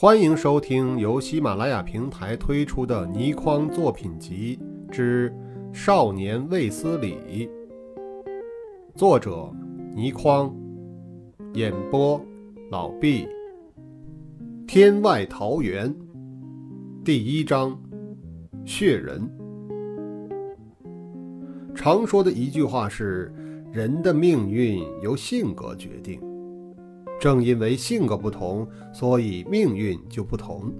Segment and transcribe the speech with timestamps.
[0.00, 4.56] 欢迎收听由喜马拉雅平台推出的《倪匡作品集
[4.92, 5.34] 之
[5.72, 7.16] 少年卫斯理》，
[8.94, 9.52] 作者
[9.96, 10.54] 倪匡，
[11.54, 12.24] 演播
[12.70, 13.26] 老毕。
[14.68, 15.92] 天外桃源，
[17.04, 17.76] 第一章，
[18.64, 19.28] 血人。
[21.74, 23.34] 常说的一句话是：
[23.72, 26.20] 人的命运由性格决定。
[27.18, 30.72] 正因为性格不同，所以命运就不同。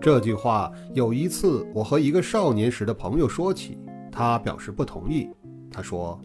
[0.00, 3.78] 这句话有一次我和一个少年时的朋友说起，
[4.10, 5.28] 他表示不同意。
[5.70, 6.20] 他说：“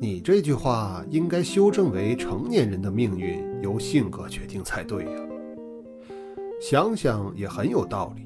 [0.00, 5.10] 你这句话应该修正为成年人的命运由性格决定才对呀。”
[6.60, 8.22] 想想也很有道理。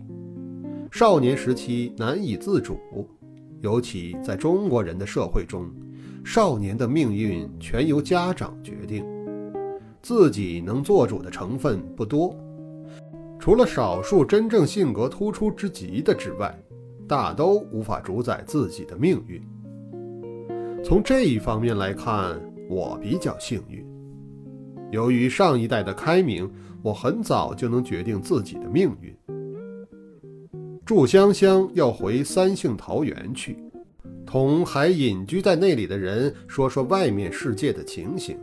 [0.90, 2.78] 少年时期难以自主，
[3.60, 5.70] 尤其在中国人的社会中，
[6.24, 9.04] 少年的命运全由家长决定。
[10.02, 12.34] 自己能做主的成分不多，
[13.38, 16.56] 除了少数真正性格突出之极的之外，
[17.06, 19.42] 大都无法主宰自己的命运。
[20.84, 23.84] 从这一方面来看，我比较幸运。
[24.90, 26.50] 由于上一代的开明，
[26.82, 29.14] 我很早就能决定自己的命运。
[30.86, 33.58] 祝香香要回三杏桃园去，
[34.24, 38.38] 同还隐居在那里的人说说外面世界的情形。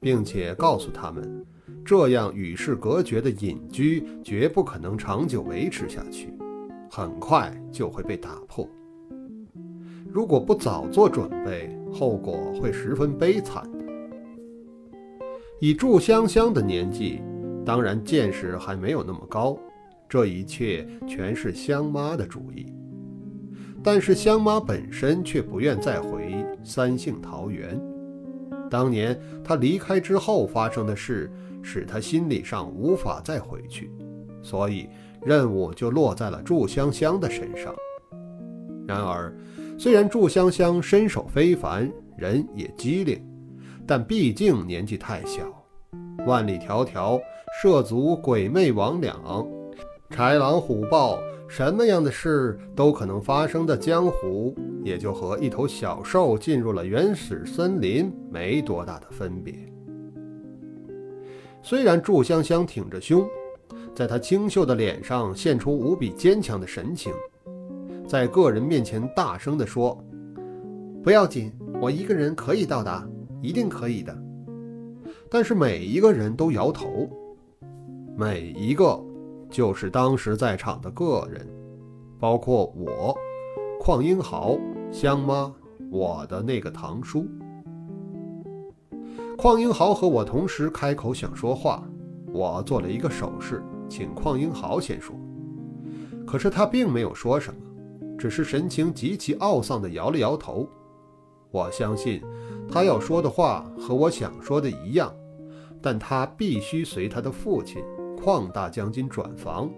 [0.00, 1.44] 并且告诉他们，
[1.84, 6.32] 这样与世隔绝的隐居绝不可能长久维持下去，
[6.90, 8.68] 很快就会被打破。
[10.10, 13.84] 如果不早做准备，后果会十分悲惨的。
[15.60, 17.20] 以祝香香的年纪，
[17.64, 19.58] 当然见识还没有那么高，
[20.08, 22.72] 这一切全是香妈的主意。
[23.82, 27.80] 但是香妈本身却不愿再回三杏桃园。
[28.70, 31.30] 当年他离开之后发生的事，
[31.62, 33.90] 使他心理上无法再回去，
[34.42, 34.88] 所以
[35.22, 37.74] 任务就落在了祝香香的身上。
[38.86, 39.34] 然而，
[39.78, 43.20] 虽然祝香香身手非凡，人也机灵，
[43.86, 45.42] 但毕竟年纪太小。
[46.26, 47.20] 万里迢迢
[47.60, 49.46] 涉足鬼魅魍魉、
[50.10, 51.18] 豺狼虎豹。
[51.48, 59.54] 什么样的事都可能发生的江湖，也就和一头小兽进入了原始森林没多大的分别。
[61.62, 63.26] 虽然祝香香挺着胸，
[63.94, 67.12] 在她清秀的脸上现出无比坚强的神情，
[68.06, 69.96] 在个人面前大声地说
[71.02, 73.08] ：“不要紧，我一个人可以到达，
[73.40, 74.16] 一定可以的。”
[75.30, 77.08] 但是每一个人都摇头，
[78.16, 79.00] 每一个。
[79.56, 81.48] 就是当时在场的个人，
[82.20, 83.16] 包括我、
[83.80, 84.54] 邝英豪、
[84.92, 85.50] 香妈、
[85.90, 87.26] 我的那个堂叔。
[89.38, 91.82] 邝英豪和我同时开口想说话，
[92.34, 95.16] 我做了一个手势，请邝英豪先说。
[96.26, 97.58] 可是他并没有说什么，
[98.18, 100.68] 只是神情极其懊丧地摇了摇头。
[101.50, 102.22] 我相信
[102.70, 105.10] 他要说的话和我想说的一样，
[105.80, 107.82] 但他必须随他的父亲。
[108.16, 109.70] 邝大将军转房，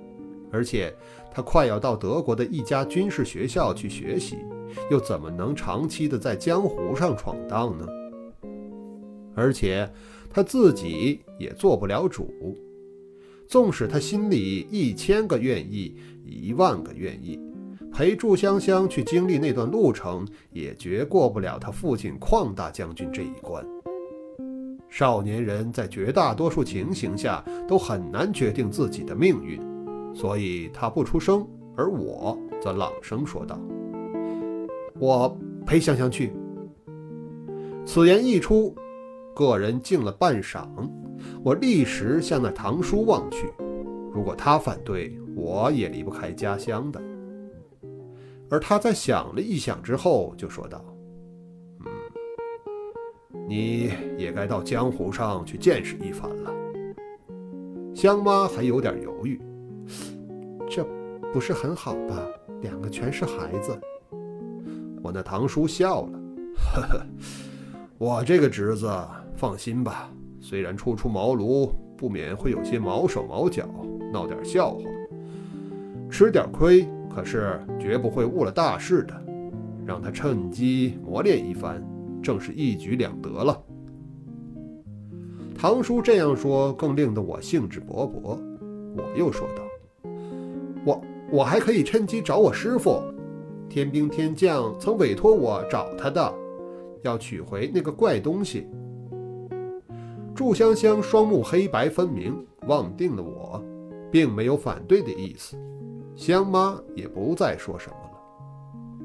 [0.50, 0.94] 而且
[1.30, 4.36] 他快要到德国的一家军事学校去学习，
[4.90, 7.86] 又怎么能长期的在江湖上闯荡呢？
[9.34, 9.88] 而且
[10.30, 12.56] 他自己也做不了主，
[13.46, 15.94] 纵使他心里一千个愿意，
[16.24, 17.38] 一万个愿意，
[17.92, 23.64] 陪祝香香去经历那段路程，也绝过不了他父亲邝大将军这一关。
[24.88, 29.60] 少年人在绝大多数情形下都很难决定自己的命运，
[30.14, 33.60] 所以他不出声，而我则朗声说道
[34.98, 36.32] ：“我陪香香去。”
[37.84, 38.74] 此言一出，
[39.34, 40.66] 个人静了半晌，
[41.44, 43.52] 我立时向那堂叔望去。
[44.12, 47.00] 如果他反对，我也离不开家乡的。
[48.50, 50.82] 而他在想了一想之后，就说道。
[53.48, 56.54] 你也该到江湖上去见识一番了。
[57.94, 59.40] 香妈还有点犹豫，
[60.68, 60.86] 这
[61.32, 62.22] 不是很好吧？
[62.60, 63.76] 两个全是孩子。
[65.02, 66.18] 我那堂叔笑了，
[66.74, 67.06] 呵呵，
[67.96, 68.86] 我这个侄子
[69.34, 70.10] 放心吧，
[70.40, 73.66] 虽然初出茅庐，不免会有些毛手毛脚，
[74.12, 74.84] 闹点笑话，
[76.10, 79.24] 吃点亏，可是绝不会误了大事的。
[79.86, 81.82] 让他趁机磨练一番。
[82.22, 83.62] 正是一举两得了。
[85.54, 88.38] 堂叔这样说，更令得我兴致勃勃。
[88.96, 89.62] 我又说道
[90.86, 91.00] ：“我
[91.30, 93.02] 我还可以趁机找我师傅，
[93.68, 96.34] 天兵天将曾委托我找他的，
[97.02, 98.66] 要取回那个怪东西。”
[100.34, 102.32] 祝香香双目黑白分明，
[102.68, 103.60] 望定的我，
[104.12, 105.56] 并没有反对的意思。
[106.14, 108.07] 香妈也不再说什么。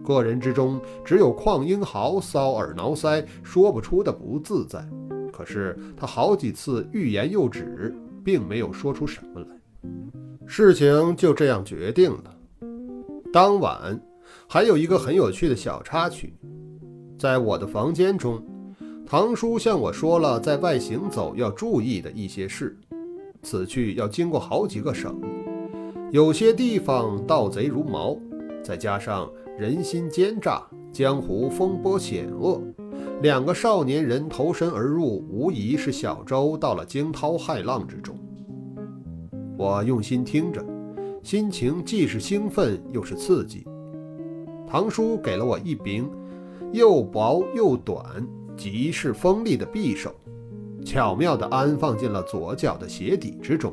[0.03, 4.85] 个人之中，只有邝英豪搔耳挠腮，说不出的不自在。
[5.31, 9.47] 可是他好几次欲言又止，并没有说出什么来。
[10.45, 12.35] 事情就这样决定了。
[13.31, 13.99] 当晚
[14.47, 16.35] 还有一个很有趣的小插曲，
[17.17, 18.43] 在我的房间中，
[19.07, 22.77] 堂叔向我说了在外行走要注意的一些事。
[23.41, 25.19] 此去要经过好几个省，
[26.11, 28.17] 有些地方盗贼如毛，
[28.63, 32.59] 再加上人心奸诈，江湖风波险恶，
[33.21, 38.17] 两个少年人投身而入，无疑是小舟到了惊涛骇浪之中。
[39.55, 40.65] 我用心听着，
[41.21, 43.63] 心情既是兴奋又是刺激。
[44.67, 46.09] 堂叔给了我一柄
[46.71, 48.27] 又薄又短、
[48.57, 50.11] 极是锋利的匕首。
[50.83, 53.71] 巧妙地安放进了左脚的鞋底之中。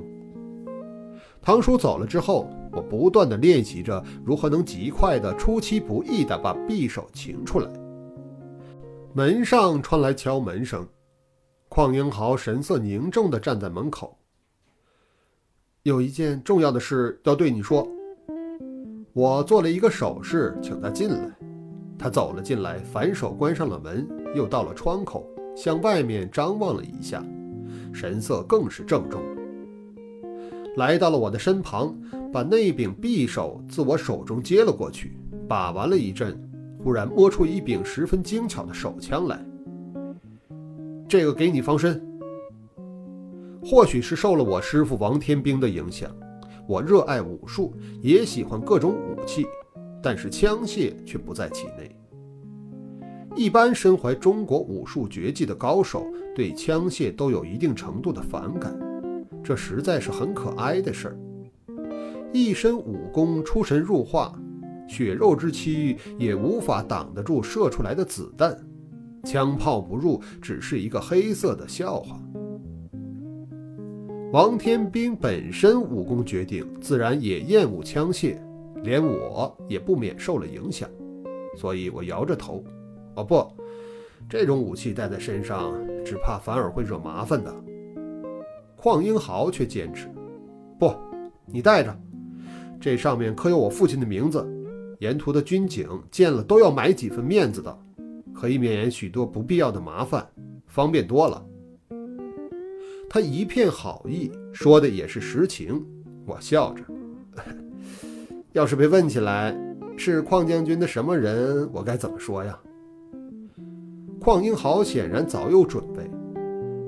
[1.40, 7.70] 堂叔走了之后，我不断地练习着如何能极快地、出其不意地把匕首擎出来。
[9.12, 10.86] 门上传来敲门声，
[11.68, 14.16] 邝英豪神色凝重地站在门口。
[15.82, 17.88] 有一件重要的事要对你说。
[19.12, 21.30] 我做了一个手势，请他进来。
[21.98, 25.26] 他走了进来，反手关上了门，又到了窗口。
[25.56, 27.22] 向外面张望了一下，
[27.92, 29.20] 神色更是郑重。
[30.76, 31.94] 来到了我的身旁，
[32.32, 35.18] 把那柄匕首自我手中接了过去，
[35.48, 36.40] 把玩了一阵，
[36.78, 39.44] 忽然摸出一柄十分精巧的手枪来。
[41.08, 42.00] 这个给你防身。
[43.62, 46.10] 或许是受了我师傅王天兵的影响，
[46.68, 49.44] 我热爱武术，也喜欢各种武器，
[50.02, 51.94] 但是枪械却不在其内。
[53.36, 58.74] 一般身怀中国武术绝技的高手，对枪械都有一定程度的反感，
[59.42, 61.18] 这实在是很可哀的事儿。
[62.32, 64.32] 一身武功出神入化，
[64.88, 68.56] 血肉之躯也无法挡得住射出来的子弹，
[69.24, 72.20] 枪炮不入只是一个黑色的笑话。
[74.32, 78.38] 王天兵本身武功绝顶，自然也厌恶枪械，
[78.84, 80.88] 连我也不免受了影响，
[81.56, 82.62] 所以我摇着头。
[83.16, 83.44] 哦不，
[84.28, 85.74] 这种武器带在身上，
[86.04, 87.52] 只怕反而会惹麻烦的。
[88.76, 90.08] 邝英豪却坚持，
[90.78, 90.94] 不，
[91.44, 91.94] 你带着，
[92.80, 94.44] 这上面刻有我父亲的名字，
[95.00, 97.78] 沿途的军警见了都要买几分面子的，
[98.32, 100.26] 可以免许多不必要的麻烦，
[100.66, 101.44] 方便多了。
[103.08, 105.84] 他一片好意，说的也是实情。
[106.24, 106.82] 我笑着，
[108.52, 109.54] 要是被问起来
[109.96, 112.58] 是邝将军的什么人，我该怎么说呀？
[114.20, 116.08] 邝英豪显然早有准备，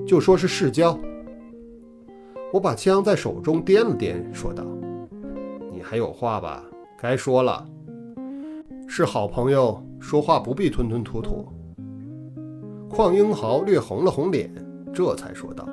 [0.07, 0.97] 就说是世交。
[2.51, 4.63] 我把枪在手中掂了掂，说道
[5.83, 6.63] ：“还有话吧？
[6.97, 7.67] 该说了。
[8.87, 11.47] 是好朋友，说话不必吞吞吐吐。”
[12.89, 14.49] 邝英豪略红了红脸，
[14.93, 15.67] 这才说道：“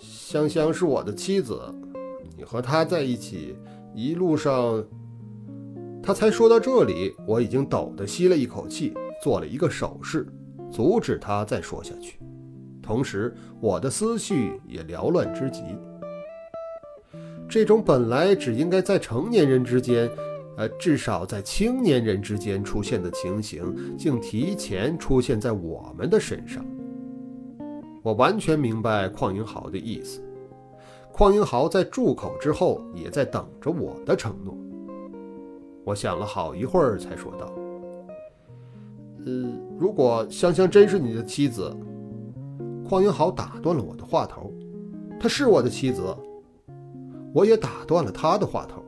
[0.00, 1.60] 香香是我的妻子，
[2.36, 3.56] 你和她在一起，
[3.94, 4.84] 一路上……”
[6.02, 8.92] 他才说到这里，我已经抖地吸了一口气。
[9.22, 10.26] 做了一个手势，
[10.70, 12.18] 阻止他再说下去。
[12.82, 15.62] 同时，我的思绪也缭乱之极。
[17.54, 20.10] 这种本来只应该在成年人之间，
[20.56, 26.66] 呃，至少在青年人之间出现的情形，竟提前出现在我们的身上。
[28.02, 30.20] 我完全明白邝英豪的意思。
[31.12, 34.58] 邝英豪在住口之后，也在等着我的承诺。
[35.84, 37.52] 我想了好一会儿，才说道。
[39.26, 39.32] 呃，
[39.78, 41.72] 如果香香真是你的妻子，
[42.84, 44.52] 邝英豪打断了我的话头。
[45.20, 46.02] 她是我的妻子，
[47.34, 48.80] 我也打断了他的话头。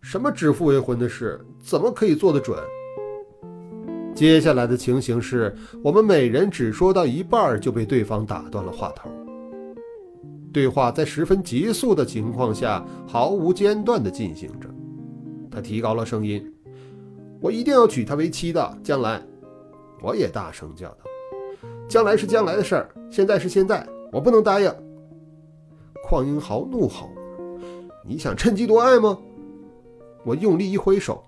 [0.00, 2.58] 什么指腹为婚的事，怎么可以做得准？
[4.14, 9.10] 接下来的情形是我们每人只说到一半，就被对方打断了话头。
[10.50, 14.68] 对话在十分急速的情况下，毫无间断地进行着。
[15.50, 16.42] 他提高了声音
[17.38, 19.22] ：“我一定要娶她为妻的，将来。”
[20.00, 20.98] 我也大声叫道
[21.86, 24.72] ：“将来是将来的事儿，现在是现在，我不能答应。”
[26.08, 27.10] 邝英豪怒吼
[28.08, 29.18] ：“你想趁机夺爱吗？”
[30.24, 31.22] 我用力一挥手：“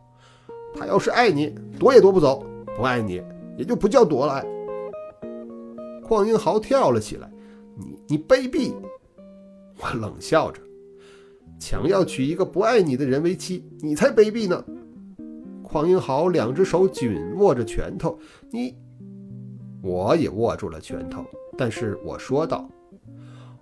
[0.75, 2.45] 他要是爱你，夺也夺不走；
[2.77, 3.23] 不爱你，
[3.57, 4.45] 也就不叫夺了爱。”
[6.03, 7.31] 邝英豪跳了起来
[7.79, 8.73] ：“你你卑鄙！”
[9.79, 10.61] 我冷笑着
[11.61, 14.65] ：“强要娶一个不爱你的人为妻，你才卑鄙呢！”
[15.63, 18.19] 邝英豪两只手紧握着拳头，
[18.51, 18.75] 你，
[19.83, 21.25] 我也握住了拳头。
[21.57, 22.69] 但是我说道：“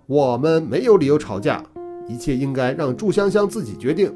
[0.07, 1.63] 我们没有理由吵架，
[2.09, 4.13] 一切应该让祝香香自己决定。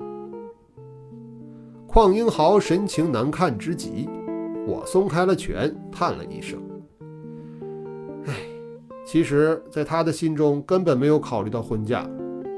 [1.88, 4.10] 邝英豪神情难看之极，
[4.68, 6.60] 我松开了拳，叹了一声
[8.26, 8.34] ：“唉，
[9.06, 12.10] 其实，在他的心中根本没有考虑到婚嫁。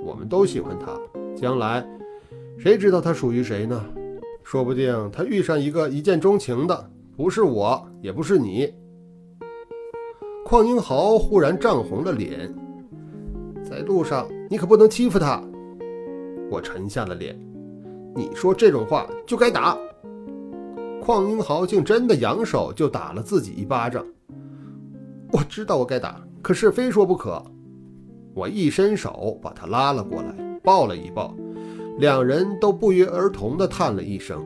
[0.06, 0.98] 我们都喜欢他，
[1.36, 1.86] 将来
[2.58, 3.84] 谁知道他属于谁呢？
[4.42, 8.74] 说不定他遇上一个一见钟情的，不是我，也不是你。”
[10.48, 12.54] 邝英豪忽然涨红了脸，
[13.68, 15.42] 在路上你可不能欺负他。
[16.52, 17.36] 我沉下了脸，
[18.16, 19.76] 你说这种话就该打。
[21.02, 24.06] 邝英豪竟真的扬手就打了自己一巴掌。
[25.32, 27.44] 我知道我该打，可是非说不可。
[28.34, 31.36] 我一伸手把他拉了过来，抱了一抱，
[31.98, 34.44] 两人都不约而同地叹了一声。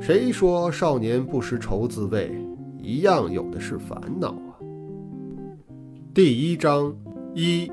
[0.00, 2.34] 谁说少年不识愁滋味，
[2.82, 4.56] 一样有的是烦恼啊。
[6.14, 6.94] 第一章
[7.34, 7.70] 一，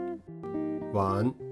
[0.93, 1.46] 晚。